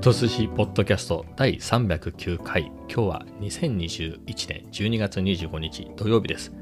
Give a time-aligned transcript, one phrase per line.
[0.00, 4.18] ト寿司ポッドキャスト第309回今日は2021
[4.48, 6.52] 年12月25日土曜日です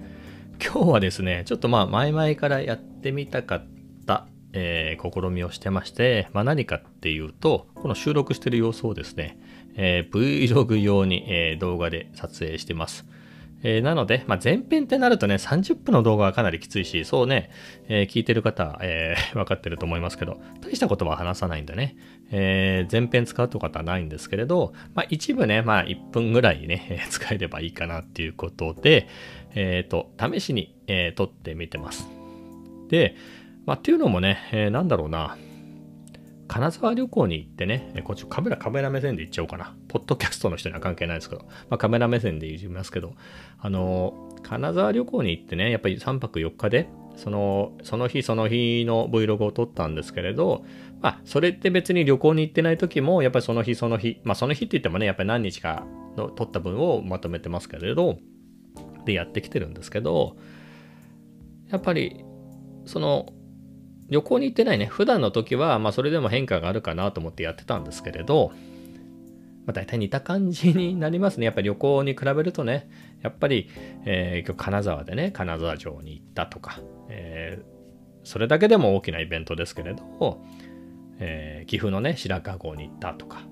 [0.61, 3.67] 今日はですねちょっとまあ前々からやってみたかっ
[4.07, 9.39] たえー、試みをしてまして、まあ、何かっていうと、この収録してる様子をですね、
[9.75, 13.05] えー、Vlog 用に、えー、動画で撮影してます。
[13.63, 17.51] えー、なので、まあ、前編ってなるとね、30分の動画はかなりきついし、そうね、
[17.89, 21.97] えー、聞いてる方、えー、 分かってると思いますけど、大したことは話さないんでね、
[22.31, 29.09] えー、前編使うとかはないんですけれど、まあ、一部ね、まあ、1分ぐらいね、使えればいいかなっていうことで、
[29.55, 32.09] えっ、ー、と、試しに、えー、撮ってみてます。
[32.89, 33.17] で、
[33.67, 35.37] まあ、っていうのもね、えー、なんだろうな、
[36.49, 39.77] 金沢旅行に行ってね、こっちカメラ、カメラ目線で行っちゃおうかな。
[39.87, 43.13] ポッドキャストの人には関係ないですけど、まあ、カメラ目線で言いますけど、
[43.59, 50.65] あの、金沢旅行に行ってね、やっぱり3泊4日で、その、その日その日の Vlog を撮ったんですけれど、
[51.03, 55.85] まあ、それって別に旅行に行ってない時も、やっぱりその日その日、まあ、その日って言ってもね、やっぱり何日か
[56.17, 58.19] の撮った分をまとめてますけれど、
[59.05, 60.37] でやってきてるんですけど、
[61.69, 62.25] やっぱり、
[62.87, 63.27] その、
[64.09, 68.53] 旅行に行ってないね、普段の時は、まあそれでも変化があるかなと思ってやってたんですけれど、
[69.67, 71.47] まあ大体似た感じになりますね。
[71.47, 72.91] やっぱり旅行に比べるとね、
[73.23, 73.69] やっぱり、
[74.07, 77.65] えー、今日金沢でね、金沢城に行ったとか、えー、
[78.25, 80.41] それだけでも大きなイベントですけれど、
[81.19, 83.43] えー、岐阜のね、白川郷に行ったとか、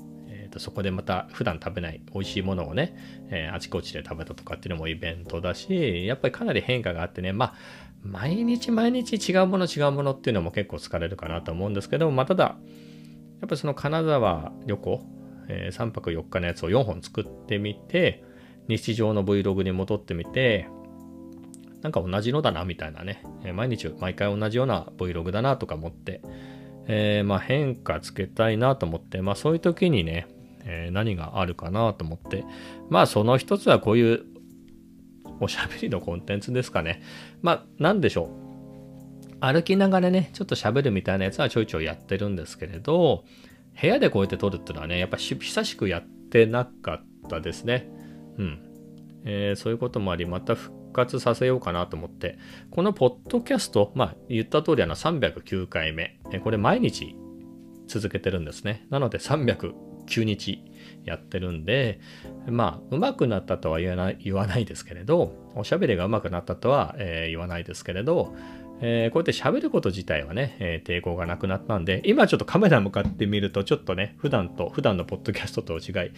[0.57, 2.97] と、そこでまた普段食べない美味しいものをね、
[3.31, 7.55] えー、あちこちで食べたとかっていうのもイベントだし、やっぱりかなり変化があってね、まあ、
[8.03, 12.53] 毎日毎日違うもの違うものっていうのも結構疲れるかなと思うんですけど、まあ、ただ、や
[13.47, 15.05] っぱりその金沢旅行、
[15.49, 18.25] えー、3泊4日のやつを4本作ってみて、
[18.69, 20.69] 日常の Vlog に戻ってみて、
[21.83, 26.21] なんか同じのだなみたいなね、えー、毎日毎回同じような Vlog だなとか思って、
[26.89, 30.27] えー、まあ変化つけたいなと思って、まあそういう時にね、
[30.67, 32.45] えー、何があるかなと思って、
[32.91, 34.25] まあその一つはこういう
[35.41, 37.03] おしゃべりのコンテンツですかね。
[37.43, 38.47] まあ、なんでしょう。
[39.41, 43.25] 歩きながらね、ちょっと喋るみたいなやつはちょいちょいやってるんですけれど、
[43.81, 47.89] 部屋でこうやって撮るっていうのはね、やっぱ久しくやってなかったですね。
[48.39, 48.59] うん。
[49.25, 52.39] えー、そういうこともあり、また復活させようかなと思って、
[52.71, 57.15] このポッドキャスト、まあ言った通りあの309回目、これ毎日
[57.87, 58.87] 続けてるんですね。
[58.89, 60.63] なので309日
[61.05, 62.01] やってるんで、
[62.49, 68.35] まあ、上手くなったとは言わない言わないですけれど、おしゃべりが上手くなったとは、えー、言わないですけれど、
[68.81, 76.11] えー、こうやって喋ること自体はね、えー、抵抗がなくなったんで、今ちょっとカメラ向かってみると、ちょっとね、普段と、普段のポッドキャストと違い、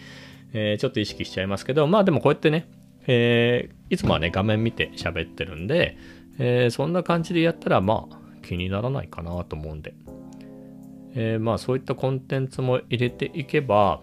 [0.53, 2.67] えー、ちょっと意識しちゃいますけど、まあでもこうやってね、
[3.07, 5.97] え、いつもはね、画面見て喋ってるんで、
[6.37, 9.93] え、そんな感じでやったら、まあ、気にならないかなと思うんで、
[11.21, 14.01] えー、まあそういったコンテンツも入れていけば、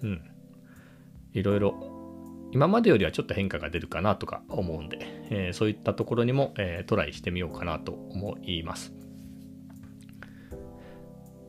[0.00, 0.22] うん、
[1.32, 1.74] いろいろ
[2.52, 4.98] 今までよりはちょっと変化が出るかなとか思うんで、
[5.30, 8.92] えー、そういったところにも、えー、トライしてみようかなと思います。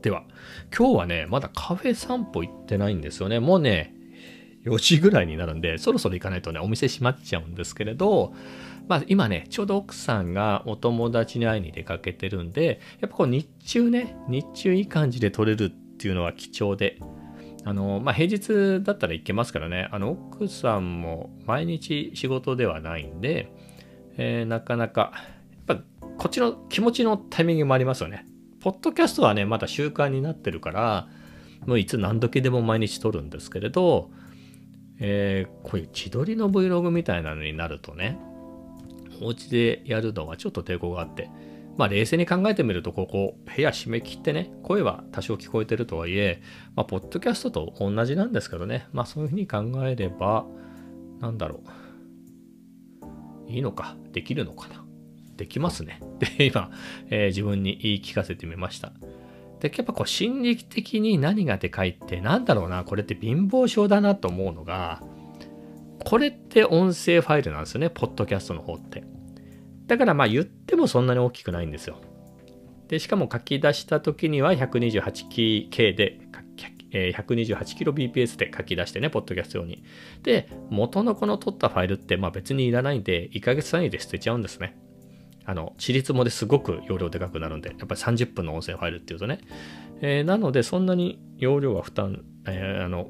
[0.02, 0.24] では、
[0.76, 3.40] 今日はね、まだカフェ散歩行ってないんですよね。
[3.40, 3.94] もうね、
[4.66, 8.34] 4時ぐらいになるんで、そろそろ行かないとね、お店閉まっちゃうんですけれど、
[8.88, 17.00] まあ今ね、ちょうど奥さんがお友達に会いに出かけてるんで、やっぱこう日中ね、日中いい感じで撮れるっていうのは貴重で、
[17.66, 23.52] あの、まあ、平日だったら行けますからね、あの、奥さんも毎日仕事ではないんで、
[24.18, 25.14] えー、なかなか、
[25.68, 25.84] やっぱ
[26.18, 28.26] こっちの気持ちのタイミングもありますよね。
[28.60, 31.08] ポッドキャストはね、まだ習慣になってるから、
[31.66, 34.12] もういつ何時でも毎日撮るんですけれど、
[35.00, 38.18] えー、こういう自撮りの Vlog みたいなのになるとね、
[39.22, 41.30] お家でやるのはちょっと抵抗があって、
[41.78, 46.42] まあ冷静に考えてみると、ここ、部屋閉め切ってね、声は多少聞こえてるとはいえ、
[46.76, 50.46] まあ、ポッドキャストと同じなんですけどね、まあそういうふうに考えれば、
[51.20, 51.64] なんだろ
[53.48, 53.52] う。
[53.52, 54.84] いいのか、できるのかな。
[55.36, 56.00] できますね。
[56.20, 56.70] で、今、
[57.10, 58.94] えー、自分に言い聞かせてみました。
[59.64, 65.02] で、やっぱこう心理的に何がでかいって、なんだろうな、これって貧乏症だなと思うのが、
[66.04, 69.06] これって音声ファイルなんですよね、ポッドキャストの方って。
[69.88, 72.02] だからまあ言ってもそんなに大きくないんですよ。
[72.90, 76.20] で、しかも書き出した時には 128K で、
[76.92, 79.86] 128kbps で書き出してね、ポッドキャスト用に。
[80.24, 84.76] で、元のこの取ったファイルってまあ別にいらないんで、1ヶ月単位で捨てちゃうんですね。
[85.46, 89.40] あの、私立もですごく容量でかくなるんで、やっぱり30分の音声ファイルっていうとね。
[90.02, 93.10] えー、なので、そんなに容量は負担、えー、あの、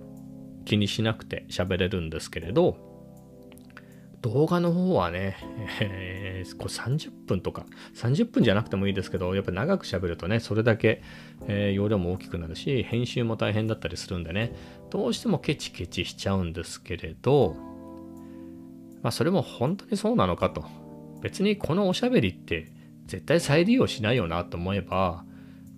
[0.66, 2.94] 気にしなくて喋れるんですけれど、
[4.24, 5.36] 動画の方はね、
[5.82, 7.66] えー、これ30分とか、
[7.96, 11.04] 30分じゃなくてもいいですけど、やっぱ長く喋るとね、それだけ、
[11.48, 14.56] えー、容量も大きくなるし、編集も大変だったりするんでね、
[14.92, 17.58] どうしてもケチケチしちゃうんですけれど、
[19.02, 20.64] まあそれも本当にそうなのかと。
[21.24, 22.72] 別にこのおしゃべりって
[23.08, 25.26] 絶対再利用しないよなと思えば、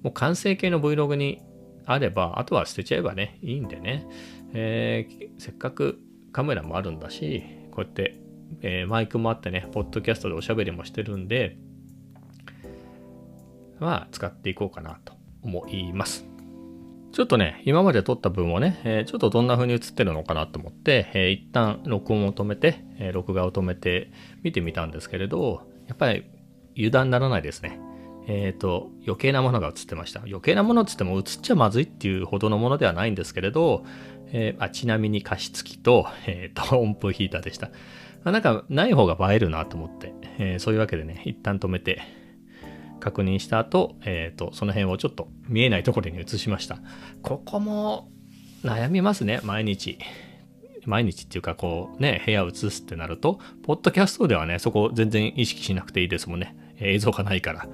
[0.03, 1.41] もう完成形の Vlog に
[1.85, 4.05] あれば、あとは捨てちゃえばね、いいんでね、
[4.53, 5.99] えー、せっかく
[6.33, 8.25] カメラもあるんだし、こうやって
[8.61, 11.57] えー、マイクもあってね、ポッドキャストでおしゃべりもしてるんで、
[13.79, 16.25] まあ、使っていこうかなと思います。
[17.15, 24.11] ちょっとね、今まで撮った分をね、えー、ちょっとどんな風に映ってるのかなと思って、えー、一旦録音を止めて、えー、録画を止めて
[24.43, 26.25] 見てみたんですけれど、やっぱり
[26.75, 27.79] 油断ならないですね。
[28.27, 30.23] えっ、ー、と、余計なものが映ってました。
[30.23, 33.85] 余計なものっつっても映っちゃまずいっていうほどのものではないんですけれど、
[34.33, 37.71] えー、あちなみに加湿器と、えっ、ー、と、温風ヒーターでした。
[38.25, 42.01] あ、なんかない方が映えるなと思って、えー、そういうわけでね、一旦止めて
[43.05, 46.79] 確認した後、えっ、ー、と、その辺をちょっと見えないところに移しました。
[47.21, 48.09] ここも
[48.63, 49.99] 悩みますね、毎日。
[50.87, 56.55] 毎日っていうか、こうね、部屋を映すってなると、ポッドキャストではね、そこ全然意識しなくていいですもんね。
[56.79, 57.67] 映像がないから。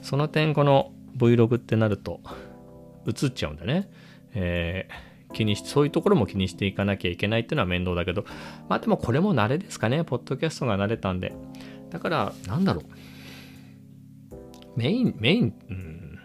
[0.00, 2.22] その点、この Vlog ってなると、
[3.06, 3.90] 映っちゃうんだね。
[4.32, 8.26] えー気にして、そういうところも気にしていかなきゃいけないっていうのは面倒だけど、
[8.68, 10.04] まあでもこれも慣れですかね。
[10.04, 11.32] ポッドキャストが慣れたんで。
[11.88, 13.11] だから、なんだろう。
[14.76, 16.18] メイン、メイン、うん、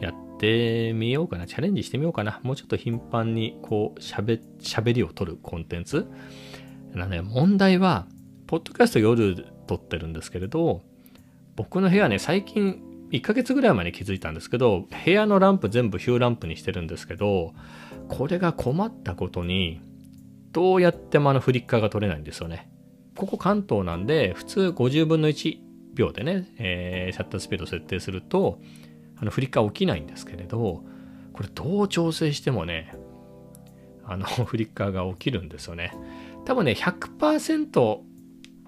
[0.00, 1.46] やってみようかな。
[1.46, 2.40] チャレンジしてみようかな。
[2.42, 6.06] もうちょっと頻繁に、こう、喋、喋りを取るコンテンツ。
[6.94, 8.06] なね、問題は、
[8.46, 10.82] ポッドキャスト夜撮ってるんですけれど、
[11.56, 17.54] 僕の部屋ね、最近1ヶ月ぐらい前に気づいたんですけど、部屋のランプ全部ヒューランプにしてるんですけど、
[18.08, 19.80] これが困ったことに、
[20.52, 22.68] どうやってもあのフリッカーが取れないんですよね。
[23.16, 25.58] ここ関東なんで、普通50分の1
[25.94, 28.60] 秒でね、えー、シャッタースピードを設定すると、
[29.16, 30.84] あのフリッカー起きないんですけれど、
[31.32, 32.94] これどう調整してもね、
[34.04, 35.92] あの フリッカーが起きるんですよね。
[36.44, 38.00] 多分ね、100%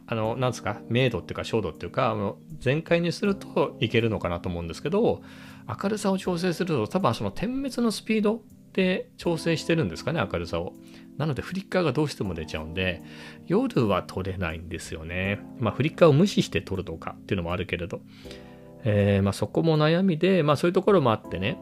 [0.09, 5.23] あの、なんですか、明度っていうか、照度っていうか、あの全開にするといけるのかなと思うんですけど、
[5.69, 8.43] 明るさを調整すると、多分その点滅のスピード
[8.73, 10.75] で調整してるんですかね、明るさを。
[11.19, 13.03] なので、フリッカーがどうしても出ちゃうんで、
[13.47, 15.41] 夜は撮れないんですよね。
[15.59, 18.01] まあ、フリッカーを無視して撮るとかっていうのもあるけれど、
[18.85, 21.59] えー、まあ、そこも悩みで、まあ、そういうところもあってね、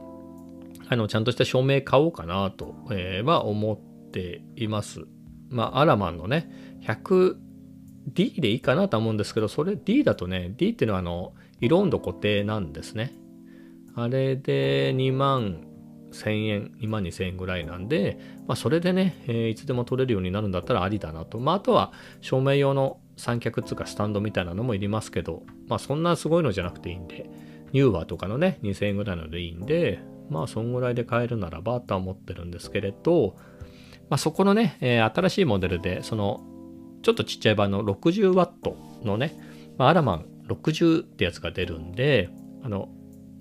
[0.88, 5.04] あの、ちゃんとした照明買おうかなと、えー、は思っています。
[5.48, 6.50] まあ、アラマンのね、
[6.82, 7.36] 100
[8.06, 13.12] D でいいかなと思うんですけど、それ D だとね、D っていうのはあの、色温度固定なんですね。
[13.94, 15.62] あれで2万
[16.14, 21.38] 1000円、2万2000円ぐらいなんで、まあ、それでね、えー、いつでも撮れるようになるんだったらありだなと。
[21.38, 27.28] まあ、あとは照明用の三脚つかスタンドみたいなのもいりますけど、まあ、そんなすごいのじゃなくていいんで、
[27.72, 30.00] ニューワーとかのね、2000円ぐらいのでいいんで、
[30.30, 33.36] まあ、そんぐらいで買えるならばとは思ってるんですけれど、
[34.08, 36.40] まあ、そこのね、えー、新しいモデルで、その
[37.02, 39.36] ちょっとちっちゃい版の 60W のね、
[39.76, 42.30] まあ、アラマン60ってやつが出るんで、
[42.62, 42.88] あの、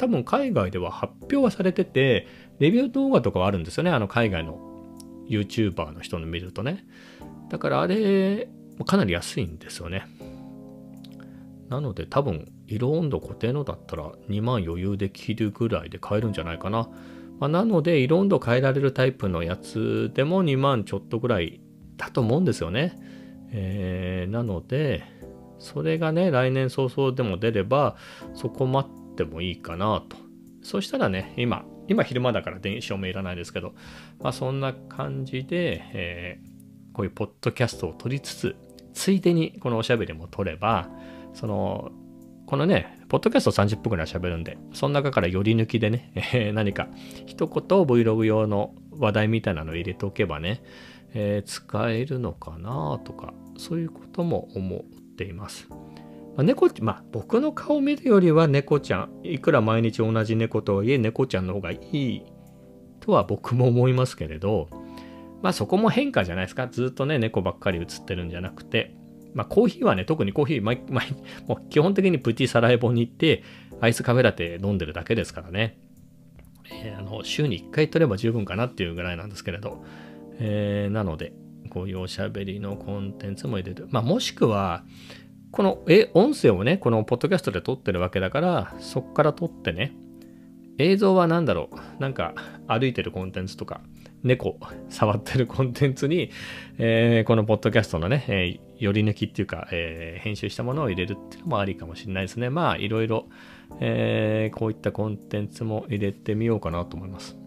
[0.04, 2.28] 多分海外では発表はされてて、
[2.60, 3.90] レビュー動画とかはあるんですよね。
[3.90, 4.60] あの海外の
[5.30, 6.86] YouTuber の人の見るとね。
[7.50, 8.50] だからあれ、
[8.86, 10.06] かなり安いんですよね。
[11.70, 16.90] なので多分、色温度固定のだったら2万余裕で切るぐらいで買えるんじゃないかな。
[17.40, 21.62] まあ、なので、色温度変えられるタイプのやつでも2万ちょっとぐらい
[21.96, 23.00] だと思うんですよね。
[23.52, 25.04] えー、なので、
[25.60, 27.96] それがね、来年早々でも出れば、
[28.34, 30.18] そこ待ってもいいかなと。
[30.62, 33.74] そしたらね、今、今昼間だから電子証明いらないですけど、
[34.20, 38.56] まあそんな感じで、えー、こういうポッドキャストを撮りつつ、
[38.94, 40.90] ついでにこのおしゃべりも撮れば、
[41.34, 41.92] その、
[42.46, 46.88] このね、ポッドキャスト30分くらい喋るんで、その中から寄り抜きでね、えー、何か
[47.26, 50.64] 一言 Vlog 用の話題みたいなのを入れておけばね、
[51.14, 54.82] えー、使えるのかなとか、そういうことも思っ
[55.18, 55.68] ています。
[56.36, 62.24] まあ、猫まあ僕の顔を見るよりは猫ちゃん、いくら毎日同じ猫とはいえ猫ちゃんの方がいい
[63.00, 64.70] とは僕も思いますけれど、
[65.42, 66.68] まあそこも変化じゃないですか。
[66.68, 68.96] ずっとね、猫ばっかり映ってるんじゃなくて、
[69.34, 71.08] まあコーヒーはね、特にコーヒー、毎毎
[71.48, 73.44] もう基本的にプティサライボに行って、
[73.82, 75.78] アイスカフェラテ飲んでるだけですからね。
[76.72, 79.84] えー、あの週に1回取れば十分かなっていうぐらいなんですけれど、
[80.40, 81.34] えー、なので、
[81.70, 83.88] こういうおしゃべりのコンテンツも入れる。
[83.90, 84.84] まあ、もしくは、
[85.54, 89.94] このえ音声をね、このポッドキャストで撮ってるわけだから、そこから撮ってね、
[90.80, 92.34] 映像は何だろう、なんか
[92.68, 93.82] 歩いてるコンテンツとか、
[94.24, 94.58] 猫
[94.90, 96.32] 触ってるコンテンツに、
[96.80, 102.50] えー、このポッドキャストのね、えー、寄り抜きっていうか、えー、編集したものを入れるっていうのもありかもしれないですね。
[102.50, 103.28] まあいろいろ、
[103.80, 107.38] え、こういったコンテンツも入れてみようかなと思います。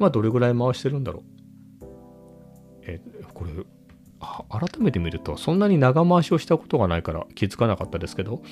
[0.00, 1.22] 今どれぐらい回してるんだろ
[1.80, 1.84] う？
[2.86, 3.00] え、
[3.32, 3.52] これ
[4.58, 8.42] 改めて見るとそんなに長回しをしたことがないから気づかなかったですけど、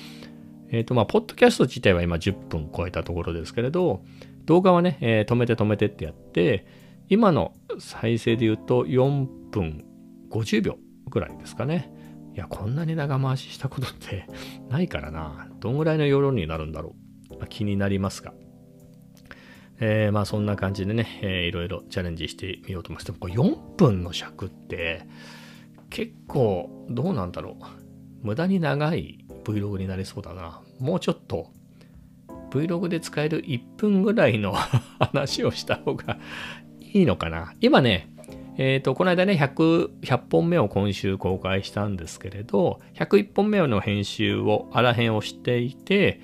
[0.71, 4.03] えっ、ー、とまあ、ポッドキャスト自体は今10分超えたところですけれど、
[4.45, 6.65] 動画はね、えー、止めて止めてってやって、
[7.09, 9.85] 今の再生で言うと4分
[10.29, 10.77] 50秒
[11.09, 11.91] ぐらいですかね。
[12.33, 14.25] いや、こんなに長回ししたことって
[14.69, 15.49] ないからな。
[15.59, 16.95] どんぐらいの容量になるんだろ
[17.31, 17.33] う。
[17.35, 18.33] まあ、気になりますが。
[19.81, 23.05] えー、まあそんな感じでね、えー、いろいろチャレンジしてみようと思います。
[23.07, 25.07] でもこれ4分の尺って
[25.91, 27.63] 結構どうなんだろう。
[28.23, 30.61] 無駄に長い Vlog になりそうだな。
[30.79, 31.51] もうちょっと
[32.49, 34.53] Vlog で使える1分ぐらいの
[34.99, 36.17] 話をした方が
[36.79, 37.53] いいのかな。
[37.61, 38.09] 今ね、
[38.57, 46.19] えっ、ー、と、この間ね、100、100本目を今週公開したんですけれど、101本目の編集を、あらへんをしていて、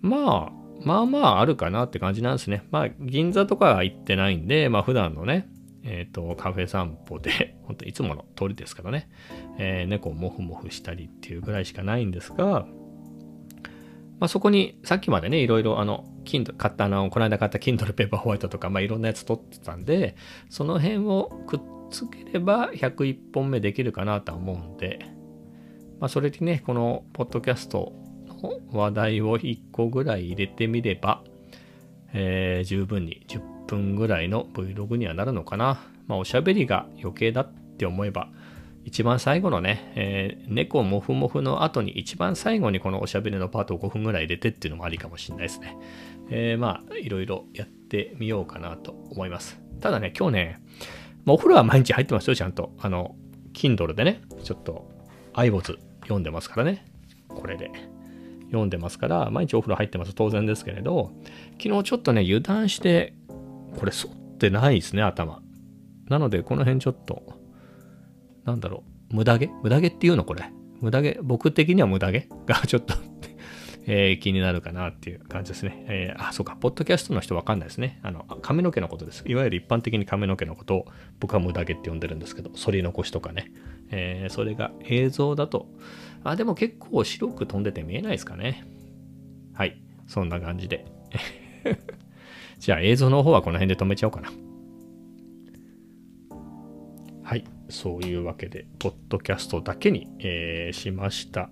[0.00, 0.52] まあ、
[0.84, 2.64] まあまああるかなって感じなんですね。
[2.70, 5.48] まあ、銀座とかは行ってないんで、まあ普段のね、
[5.84, 9.08] えっ、ー、と、カフェ散歩で、 本当いつもの通りですからね、
[9.58, 12.66] えー、猫をモフモフしたりっていうぐらいしかないんですが、
[14.20, 20.14] まあ、そこにさっきまでね、いろいろあの、Kindle、買ったあの、この間買った Kindle Paper White とか、まあ、いろんなやつ撮ってたんで、
[20.48, 21.60] その辺をくっ
[21.90, 25.00] つければ101本目できるかなとは思うんで、
[25.98, 27.92] まあ、それでね、このポッドキャスト
[28.28, 31.22] の話題を1個ぐらい入れてみれば、
[32.12, 35.80] えー、十分に10分ぐらいの Vlog にはなるのかな。
[36.06, 38.28] まあ、おしゃべりが余計だって思えば、
[38.84, 45.76] 一番最後のね、えー、猫もふもふの後に一番最後にこのおしゃべりのパートを5分ぐらい入れてっていうのもありかもしれないですね。
[46.30, 49.60] えー、まあ、いろいろやってみようかなと思います。
[49.80, 50.62] ただね、今日ね、
[51.24, 52.72] まあ、お風呂は毎日入ってますよ、ちゃんと。
[52.78, 53.14] あの、
[53.54, 54.90] Kindle でね、ちょっと、
[55.34, 56.84] アイボズ読んでますからね。
[57.28, 57.70] これで。
[58.52, 60.14] 読んでますから、毎日お風呂入ってます。
[60.14, 61.10] 当然ですけれど、
[61.60, 63.14] 昨日ちょっとね、油断して、
[63.78, 65.42] これ、反ってないですね、頭。
[66.08, 67.40] なので、この辺ちょっと、
[68.44, 69.50] なんだろう、無駄毛？
[69.62, 70.50] 無駄毛っていうのこれ。
[70.80, 71.18] 無駄毛？
[71.22, 72.28] 僕的には無駄毛？
[72.46, 72.94] がちょっと
[73.86, 75.84] えー、気になるかなっていう感じですね。
[75.88, 77.98] えー、あ、そうか、ポッドキャストの人わかんないですね。
[78.02, 79.24] あの、髪の毛のことです。
[79.26, 80.86] いわゆる一般的に髪の毛のことを
[81.18, 83.52] 僕は無駄毛って呼んでるんですけど、反り残しとかね。
[83.90, 85.68] えー、それが映像だと、
[86.24, 88.64] あ、でも結構白く飛んでて見えないですかね。
[89.52, 90.86] はい、そんな感じで。
[92.62, 94.30] じゃあ映像の方はこの辺で止めちゃおうかな。
[97.24, 97.42] はい。
[97.68, 101.50] そういうわけで、ポッドキャストだけに、えー、しました。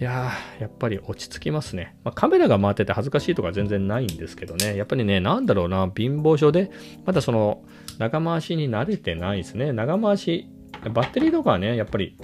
[0.00, 1.94] いやー、やっぱり落ち着きますね。
[2.02, 4.76] まあ、カメラが回ってて恥ずかしいとか全然ないんですけどね。
[4.76, 6.72] やっぱりね、なんだろうな、貧乏症で、
[7.06, 7.62] まだその、
[7.98, 9.72] 長回しに慣れてないですね。
[9.72, 10.48] 長回し、
[10.92, 12.16] バッテリーとかはね、やっぱり、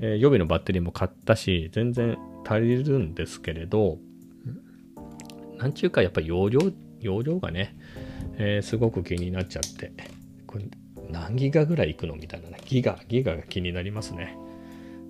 [0.00, 2.16] えー、予備のバッテリーも買ったし、全然
[2.46, 3.98] 足りるんですけれど、
[5.58, 6.60] なんちゅうか、やっぱり容量、
[7.00, 7.76] 容量がね、
[8.36, 9.92] えー、すごく気になっちゃって、
[10.46, 10.64] これ
[11.10, 12.58] 何ギガぐらいいくのみたいなね。
[12.64, 14.36] ギガ、ギガが気になりますね。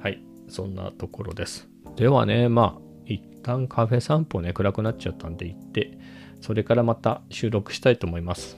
[0.01, 0.23] はい。
[0.49, 1.69] そんなところです。
[1.97, 5.99] ではね、まあ、一旦カフェ散歩ね、暗くなっちゃったんで行って、
[6.41, 8.57] それからまた収録したいと思います。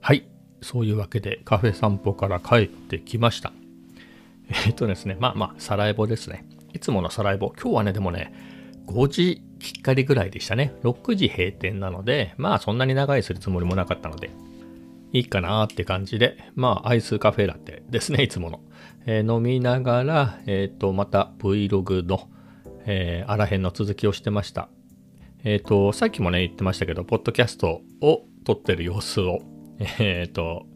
[0.00, 0.26] はい。
[0.62, 3.52] そういうわけでカフェ散歩から帰ってきました。
[4.66, 6.44] えっ、とですね、まあまあ、サラエボですね。
[6.72, 7.52] いつものサラエボ。
[7.60, 8.32] 今日はね、でもね、
[8.86, 10.74] 5時きっかりぐらいでしたね。
[10.82, 14.30] 6時閉店なので、まあそんなに長いするつもりもなかったので、
[15.12, 18.60] いいかなーって感じで、まあ、アイスカフェラテですね、いつもの。
[19.06, 22.28] えー、飲みながら、えっ、ー、と、また Vlog の、
[22.84, 24.68] えー、あらへんの続きをしてました。
[25.44, 29.40] えっ、と、さっきもね、言ってましたけど、ポッドキャストを撮ってる様子を、
[29.78, 30.66] えっ、と、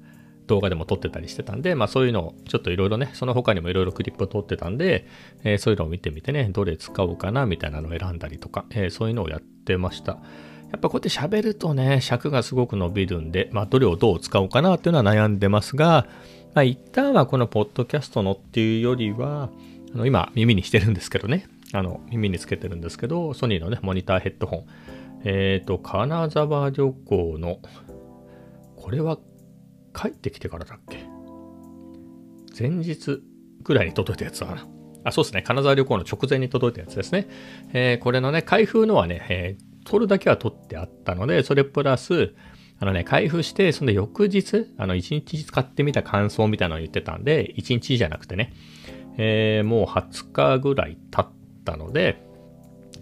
[0.51, 5.07] 動画でも撮ってたりしてたんで、まあそういうのをちょっといろいろね、その他にもいろいろクリップを撮ってたんで、
[5.45, 10.19] えー、そういうのを見てみてね、どれ使おうかなみたいなのを選んだりとか、えー、そういうのをやってました。
[10.73, 16.07] やっぱこうやって喋るとね、尺がすごく伸びるんで、まあ、どれをどう使おうかなっていうのは悩んでますが、
[16.55, 19.51] まあ、一旦はこのポッドキャストのっていうよりは、
[19.95, 24.65] あの今耳にしてるんですけどね、あの耳につけてるんですけど、ソニーのね、モニターヘッドホン。
[25.25, 27.59] えっ、ー、と、金沢旅行の、
[28.77, 29.19] これは
[30.01, 31.05] 帰ってきてからだっけ？
[32.59, 33.23] 前日
[33.63, 34.67] ぐらいに届いたやつだな。
[35.05, 35.43] あ、そうですね。
[35.43, 37.29] 金沢旅行の直前に届いたやつですね。
[37.73, 42.35] えー、これのね、開封のはね、えー、取るだけは取ってあったので、それプラス、
[42.79, 48.53] あのね、開封して、その翌日、あの、1日使ってみた感想みたいなのを言ってたんで、1日じゃなくてね、
[49.17, 51.33] えー、もう20日ぐらい経っ
[51.65, 52.23] たので、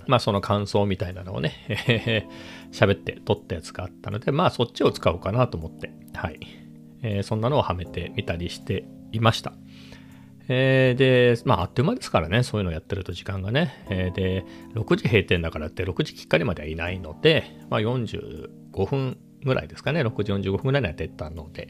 [0.06, 2.28] まあその感想みたいなのをね、
[2.72, 6.40] 喋って撮ったやつがあったので、まあそっちを使おうかなと思って、はい。
[7.02, 9.52] えー、そんなのをはめてみたりしていました。
[10.48, 13.84] えー、で、まあ、あっという間ですからね、そういうのをやってると時間がね。
[13.90, 21.68] えー、で、6時閉店だからって6時きっかりまではいないので、まあ、45分ぐらいですかね、6時45分ぐらいには出たので、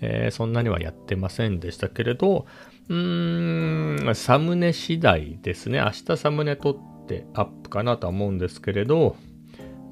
[0.00, 2.46] えー、そんなにはやってませんでしたけれど、
[2.88, 5.78] うーん、サムネ次第ですね。
[5.78, 9.16] 明日サムネ撮ってアップかなとは思うんですけれど、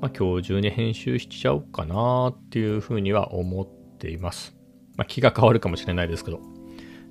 [0.00, 3.66] まあ、今日中に編集しちゃおうかなっていうふうには思っ
[3.98, 4.59] ています。
[4.96, 6.40] まあ、気が変わるかもしれないですけど。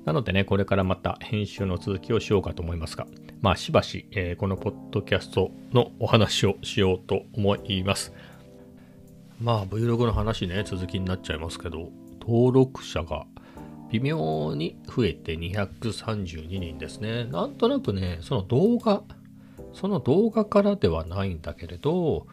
[0.05, 3.05] なのでね、これからまた編集の続きをしようかと思いますが、
[3.41, 8.13] まあしばし、えー、このポッドキャストのお話をしようと思います。
[9.41, 13.25] まあ Vlog の話ね、続きになっちゃいますけど、登録者が
[13.91, 17.25] 微妙に増えて232人ですね。
[17.25, 19.03] なんとなくね、その動画、
[19.73, 22.27] その動画からではないんだけれど、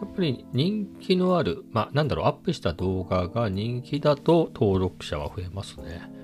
[0.00, 6.20] やっぱり人気のある、まあなんだろう、アップした動画が人気だと登録者は増えますね。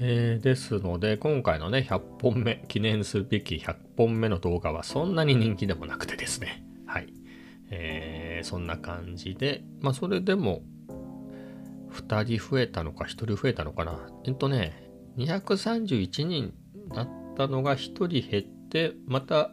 [0.00, 6.64] えー、ですので、今回のね、100本目、記念すべき100本目の動画はそんなに人気でもなくてですね。
[6.86, 7.12] はい。
[7.70, 10.62] えー、そんな感じで、まあ、それでも、
[11.92, 14.10] 2人増えたのか、1人増えたのかな。
[14.24, 16.54] えっとね、231人
[16.94, 19.52] だったのが1人減って、また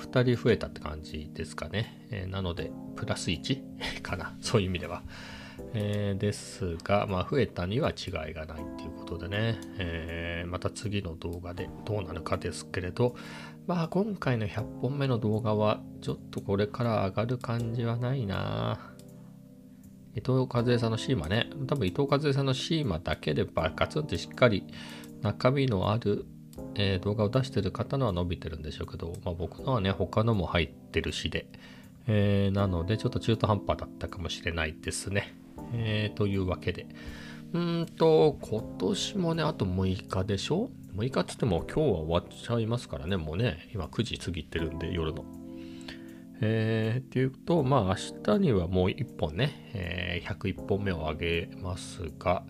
[0.00, 2.06] 2人増えたって感じですかね。
[2.10, 3.60] えー、なので、プラス1
[4.02, 4.36] かな。
[4.40, 5.02] そういう意味では。
[5.74, 13.14] えー、ですが、まあ、増えたには違いがないっていうことでね、えー、また次の動画でどうなるかですけれど、
[13.66, 18.80] まあ、今回の100本目の動画は、ちょっとこれから上がる感じはないな
[20.14, 24.64] 伊藤和恵さんのシーマね、多分伊藤和恵さんのシーマだけでバカツンってしっかり
[25.22, 26.26] 中身のある、
[26.74, 31.46] えー、動画を出してる方のは伸びてるんでしょうけど、まあ、僕のはね、他のも入ってるしで、
[32.06, 35.34] えー、なのでちょっと中途半端だったかもしれないですね。
[35.72, 36.86] えー、というわけで。
[37.52, 45.24] うんと、今年もね、あと6日でしょ ?6 日っつっても今日は終わっちゃいますからね、もうね、今9時過ぎてるんで、夜の。
[46.40, 52.44] えー、っていうと、まあ明日にはもう1本ね、えー、101本目を上げますが、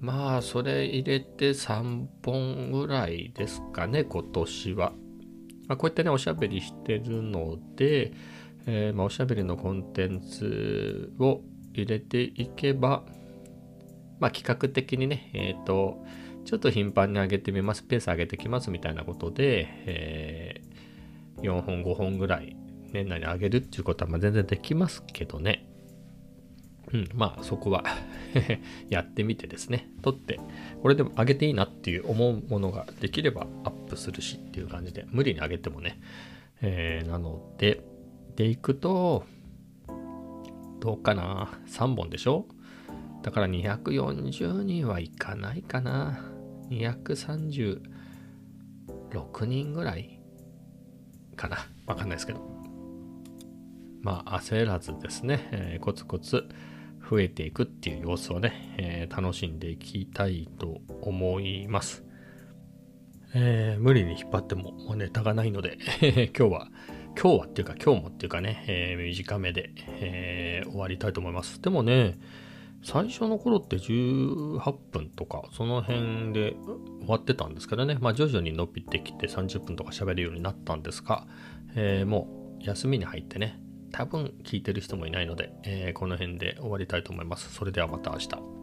[0.00, 4.92] まあそれ入れて3本ぐらいですかね、今年は。
[5.68, 8.12] まあ、こうやってね、おしゃべりしてるので、
[8.66, 11.42] えー、まあ、おしゃべりのコンテンツを
[11.74, 13.04] 入れていけば、
[14.18, 16.04] まあ、企画的にね、えっ、ー、と、
[16.44, 22.56] ちょっと頻繁に上げてみます、ペース上げてきますみたいなことで、えー、4本、5本ぐらい
[22.92, 25.69] 年内に上げるっていうことはま全然できますけどね。
[26.92, 27.84] うん、まあそこは
[28.88, 30.40] やってみてですね、撮って、
[30.82, 36.00] これでも上げていいなっていう思うものができればアップするしっていう感じで、無理に上げてもね、
[36.62, 37.84] えー、なので、
[38.36, 39.24] でいくと、
[40.80, 42.46] どうかな ?3 本でしょ
[43.22, 46.24] だから240人はいかないかな。
[46.70, 47.80] 236
[49.44, 50.18] 人ぐらい
[51.36, 51.58] かな。
[51.86, 52.40] わかんないですけど。
[54.02, 56.48] まあ、焦らずですね、えー、コツコツ
[57.10, 62.04] 増えていくっていう様子をね、えー、楽しんでいきたいと思います。
[63.34, 65.78] えー、無理に引っ張ってももうネタがないので
[66.36, 66.68] 今日は
[67.20, 71.60] 今日はっていうか今日もっていうかね、えー、短めで、えー、終わりたいと思います。
[71.60, 72.18] でもね、
[72.82, 76.54] 最初の頃って18分とかその辺で
[77.00, 81.26] 終わってたんですけどね、まあ徐々に伸びてきて30分とか喋るようになったんですが、
[81.74, 83.60] えー、もう休みに入ってね、
[83.92, 87.52] 多分聞いてる人もいないので、えー、この辺で終わりたいと思います。
[87.52, 88.59] それではまた明日。